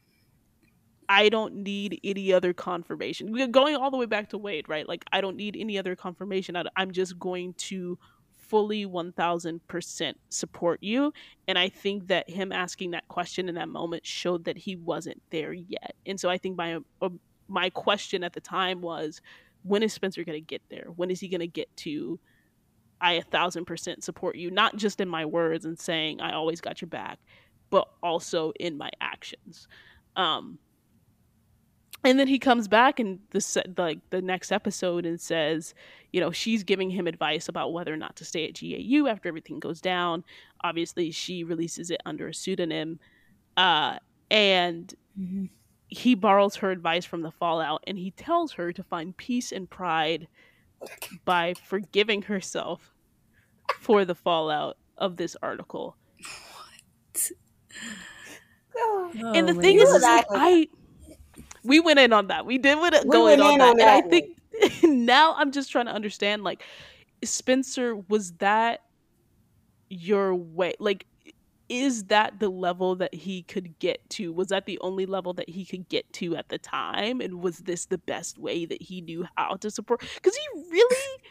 [1.08, 3.32] I don't need any other confirmation.
[3.32, 4.88] We're going all the way back to Wade, right?
[4.88, 6.56] Like I don't need any other confirmation.
[6.76, 7.98] I'm just going to
[8.32, 11.12] fully 1000% support you.
[11.48, 15.20] And I think that him asking that question in that moment showed that he wasn't
[15.30, 15.94] there yet.
[16.06, 17.08] And so I think my uh,
[17.48, 19.20] my question at the time was
[19.62, 20.86] when is Spencer going to get there?
[20.96, 22.18] When is he going to get to
[23.00, 26.60] I a thousand percent support you, not just in my words and saying I always
[26.60, 27.18] got your back,
[27.68, 29.66] but also in my actions.
[30.14, 30.58] Um,
[32.04, 35.74] and then he comes back in the like the next episode and says,
[36.12, 39.28] you know, she's giving him advice about whether or not to stay at GAU after
[39.28, 40.24] everything goes down.
[40.62, 43.00] Obviously, she releases it under a pseudonym,
[43.56, 43.98] uh,
[44.30, 45.46] and mm-hmm
[45.92, 49.68] he borrows her advice from the fallout and he tells her to find peace and
[49.68, 50.26] pride
[51.26, 52.94] by forgiving herself
[53.78, 55.96] for the fallout of this article.
[56.18, 57.30] What?
[58.74, 60.66] Oh, and the thing is, is I
[61.62, 62.46] we went in on that.
[62.46, 63.78] We did we go in on that.
[63.78, 64.38] and I think
[64.82, 66.62] now I'm just trying to understand like
[67.22, 68.80] Spencer was that
[69.90, 71.04] your way like
[71.72, 74.30] is that the level that he could get to?
[74.30, 77.22] Was that the only level that he could get to at the time?
[77.22, 80.02] And was this the best way that he knew how to support?
[80.16, 81.22] Because he really,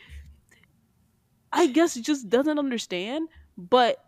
[1.54, 3.30] I guess, just doesn't understand.
[3.56, 4.04] But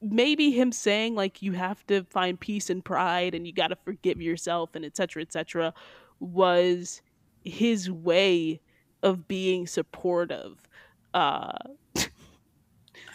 [0.00, 3.76] maybe him saying like you have to find peace and pride and you got to
[3.84, 5.74] forgive yourself and etc etc
[6.20, 7.02] was
[7.44, 8.58] his way
[9.02, 10.66] of being supportive
[11.12, 11.52] uh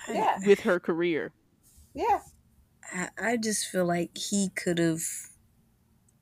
[0.08, 0.38] yeah.
[0.46, 1.32] with her career
[1.96, 2.20] yeah.
[2.92, 5.02] I, I just feel like he could have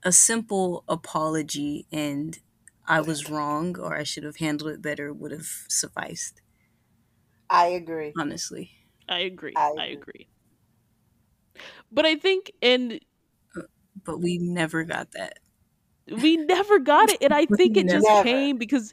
[0.04, 2.40] a simple apology and
[2.86, 6.42] I was wrong or I should have handled it better would have sufficed.
[7.50, 8.18] I agree.
[8.18, 8.72] Honestly.
[9.08, 9.66] I agree.
[9.66, 9.78] I agree.
[9.78, 10.30] I agree.
[11.92, 13.00] But I think and
[13.56, 13.62] uh,
[14.04, 15.40] but we never got that.
[16.08, 18.14] We never got it and I think it just never.
[18.14, 18.92] came because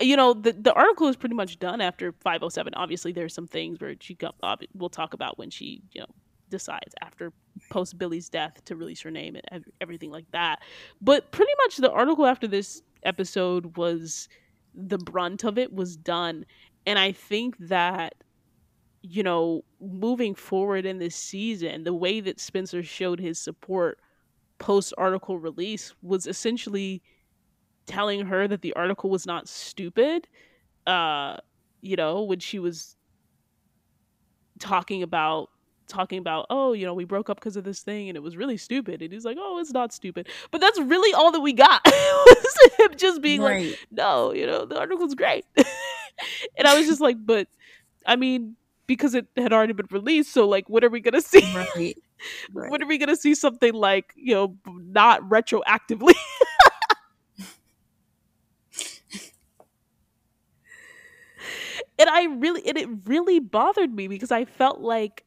[0.00, 3.80] you know the the article is pretty much done after 507 obviously there's some things
[3.80, 4.16] where she
[4.74, 6.06] we'll talk about when she you know
[6.50, 7.32] decides after
[7.70, 10.60] post billy's death to release her name and everything like that.
[11.00, 14.28] But pretty much the article after this episode was
[14.74, 16.44] the brunt of it was done.
[16.86, 18.14] And i think that
[19.02, 23.98] you know moving forward in this season the way that spencer showed his support
[24.58, 27.02] post article release was essentially
[27.86, 30.28] telling her that the article was not stupid.
[30.86, 31.36] Uh,
[31.80, 32.96] you know, when she was
[34.58, 35.50] talking about
[35.90, 38.36] talking about oh you know we broke up because of this thing and it was
[38.36, 41.52] really stupid and he's like oh it's not stupid but that's really all that we
[41.52, 43.70] got was him just being right.
[43.70, 47.48] like no you know the article's great and i was just like but
[48.06, 48.54] i mean
[48.86, 51.98] because it had already been released so like what are we gonna see right.
[52.52, 52.70] Right.
[52.70, 56.14] when are we gonna see something like you know not retroactively
[62.00, 65.24] and I really and it really bothered me because I felt like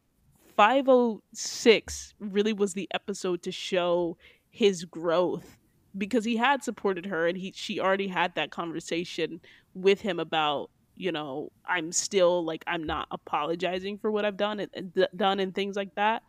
[0.56, 4.16] 506 really was the episode to show
[4.50, 5.56] his growth
[5.96, 9.40] because he had supported her and he she already had that conversation
[9.74, 14.58] with him about you know I'm still like I'm not apologizing for what I've done
[14.74, 16.24] and, done and things like that.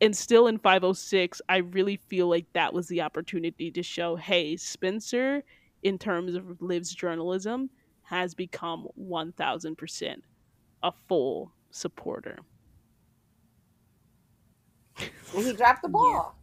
[0.00, 4.56] And still in 506 I really feel like that was the opportunity to show hey
[4.56, 5.44] Spencer
[5.84, 7.70] in terms of Liv's journalism
[8.08, 10.16] has become 1000%
[10.82, 12.38] a full supporter.
[14.98, 16.34] And he dropped the ball.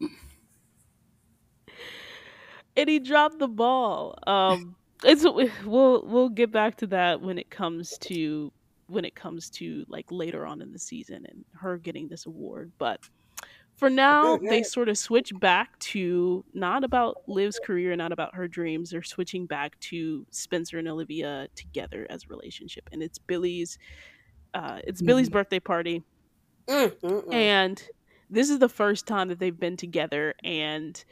[0.00, 0.08] Yeah.
[2.76, 4.18] and he dropped the ball.
[4.26, 8.50] Um it's we'll we'll get back to that when it comes to
[8.86, 12.72] when it comes to like later on in the season and her getting this award,
[12.78, 13.00] but
[13.80, 18.46] for now, they sort of switch back to not about Liv's career, not about her
[18.46, 18.90] dreams.
[18.90, 23.78] They're switching back to Spencer and Olivia together as a relationship, and it's Billy's.
[24.52, 25.06] Uh, it's mm-hmm.
[25.06, 26.02] Billy's birthday party,
[26.66, 27.32] mm-hmm.
[27.32, 27.82] and
[28.28, 31.02] this is the first time that they've been together, and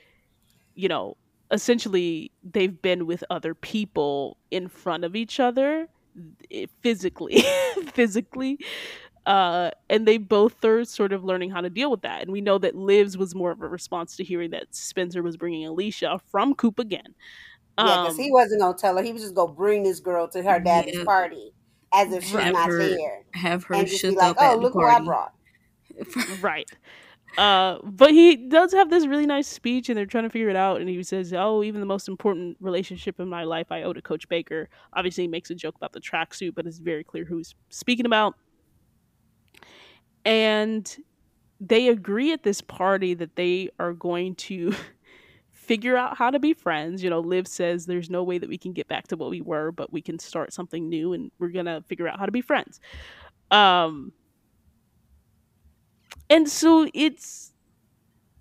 [0.75, 1.16] you know,
[1.51, 5.89] essentially, they've been with other people in front of each other,
[6.83, 7.43] physically,
[7.95, 8.59] physically.
[9.27, 12.23] Uh, and they both are sort of learning how to deal with that.
[12.23, 15.37] And we know that Liv's was more of a response to hearing that Spencer was
[15.37, 17.14] bringing Alicia from Coop again.
[17.79, 19.03] Yeah, because um, he wasn't gonna tell her.
[19.03, 21.05] He was just gonna bring this girl to her dad's yeah.
[21.05, 21.53] party
[21.93, 23.25] as if she's have not her, there.
[23.35, 25.33] Have her and just be like, "Oh, look who I brought."
[26.41, 26.69] right.
[27.37, 30.57] Uh, but he does have this really nice speech, and they're trying to figure it
[30.57, 30.81] out.
[30.81, 34.03] And he says, "Oh, even the most important relationship in my life, I owe to
[34.03, 37.37] Coach Baker." Obviously, he makes a joke about the tracksuit, but it's very clear who
[37.37, 38.35] he's speaking about.
[40.29, 40.95] And
[41.59, 44.74] they agree at this party that they are going to
[45.51, 47.03] figure out how to be friends.
[47.03, 49.41] You know, Liv says there's no way that we can get back to what we
[49.41, 52.33] were, but we can start something new and we're going to figure out how to
[52.33, 52.79] be friends.
[53.51, 54.12] Um
[56.29, 57.55] and so it's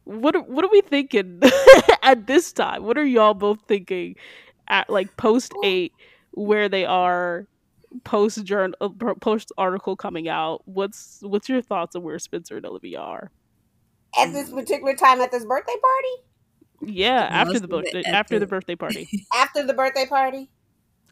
[0.03, 1.41] what are, what are we thinking
[2.03, 2.83] at this time?
[2.83, 4.17] What are y'all both thinking
[4.67, 5.93] at like post 8
[6.31, 7.47] where they are
[8.03, 8.89] post journal uh,
[9.21, 10.61] post article coming out?
[10.65, 13.31] What's what's your thoughts on where Spencer and Olivia are?
[14.17, 16.93] At this particular time at this birthday party?
[16.93, 19.25] Yeah, after the birthday after the birthday party.
[19.35, 20.49] after the birthday party.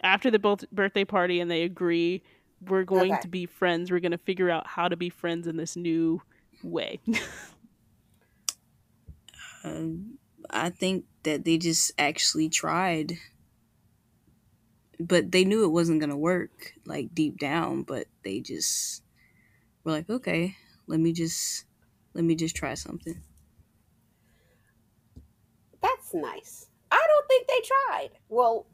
[0.04, 2.22] After the both birthday party, and they agree
[2.62, 3.22] we're going okay.
[3.22, 3.92] to be friends.
[3.92, 6.22] We're going to figure out how to be friends in this new
[6.64, 7.00] way.
[9.64, 10.18] um,
[10.50, 13.14] I think that they just actually tried,
[15.00, 17.84] but they knew it wasn't to work, like deep down.
[17.84, 19.04] But they just
[19.84, 20.56] were like, okay,
[20.88, 21.66] let me just
[22.14, 23.22] let me just try something.
[25.82, 26.68] That's nice.
[26.92, 28.10] I don't think they tried.
[28.30, 28.68] Well,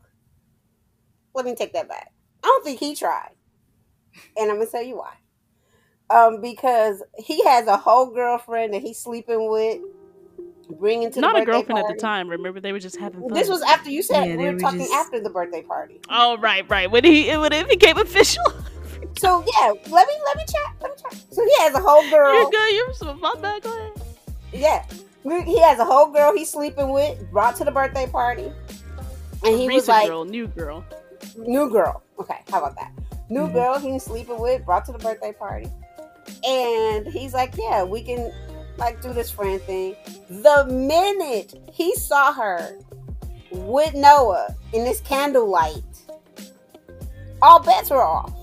[1.33, 2.11] let me take that back.
[2.43, 3.31] I don't think he tried.
[4.37, 5.13] And I'm to tell you why.
[6.09, 9.81] Um, because he has a whole girlfriend that he's sleeping with,
[10.73, 11.93] bringing to not a girlfriend party.
[11.93, 12.27] at the time.
[12.27, 13.33] Remember, they were just having fun.
[13.33, 14.93] This was after you said yeah, we were, were talking just...
[14.93, 15.99] after the birthday party.
[16.09, 16.89] Oh right, right.
[16.89, 18.43] When he when it became official.
[19.17, 20.75] so yeah, let me let me chat.
[20.81, 21.25] Let me chat.
[21.31, 22.33] So he has a whole girl.
[22.33, 22.75] You're good.
[22.75, 23.63] You're so my bad.
[23.63, 24.01] Go ahead.
[24.53, 24.85] Yeah,
[25.23, 28.51] he has a whole girl he's sleeping with, brought to the birthday party,
[29.43, 30.83] and he was like, girl, "New girl,
[31.37, 32.91] new girl." Okay, how about that?
[33.29, 33.53] New mm-hmm.
[33.53, 35.69] girl he's sleeping with, brought to the birthday party,
[36.45, 38.31] and he's like, "Yeah, we can
[38.77, 39.95] like do this friend thing."
[40.29, 42.77] The minute he saw her
[43.51, 45.83] with Noah in this candlelight,
[47.41, 48.33] all bets were off.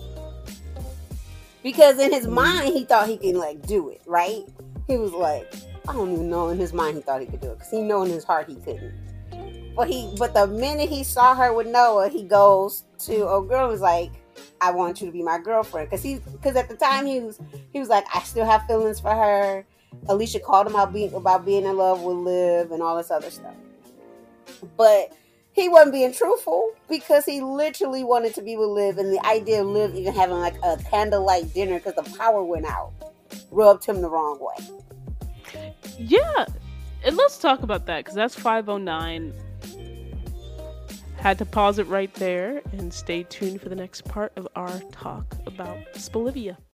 [1.63, 4.45] Because in his mind, he thought he can like do it, right?
[4.87, 5.53] He was like,
[5.89, 6.49] I don't even know.
[6.49, 8.49] In his mind, he thought he could do it because he know in his heart
[8.49, 8.95] he couldn't.
[9.75, 13.69] But he, but the minute he saw her with Noah, he goes to a girl
[13.69, 14.11] was like,
[14.61, 17.41] "I want you to be my girlfriend." Because he, because at the time he was,
[17.73, 19.65] he was like, "I still have feelings for her."
[20.09, 23.55] Alicia called him out about being in love with Liv and all this other stuff.
[24.77, 25.13] But
[25.53, 29.61] he wasn't being truthful because he literally wanted to be with Liv, and the idea
[29.63, 32.93] of Liv even having like a candlelight dinner because the power went out
[33.51, 34.67] rubbed him the wrong way.
[35.99, 36.47] Yeah,
[37.05, 39.33] and let's talk about that because that's 509.
[41.17, 44.79] Had to pause it right there and stay tuned for the next part of our
[44.93, 46.57] talk about Spelivia.